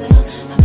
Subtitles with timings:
[0.00, 0.63] myself.